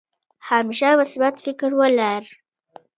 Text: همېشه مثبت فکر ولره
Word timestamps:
همېشه 0.49 0.89
مثبت 0.99 1.35
فکر 1.45 1.69
ولره 1.79 2.29